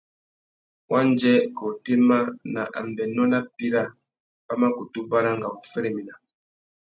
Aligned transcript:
Wandjê, 0.91 1.33
kā 1.55 1.63
otémá, 1.71 2.19
nà 2.53 2.63
ambénô 2.79 3.23
nà 3.31 3.39
píra 3.55 3.83
wa 4.45 4.53
mà 4.61 4.67
kutu 4.75 4.99
baranga 5.11 5.47
u 5.49 5.55
wu 5.57 5.63
féréména. 5.71 6.13